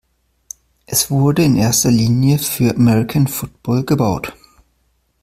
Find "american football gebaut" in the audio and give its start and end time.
2.75-4.33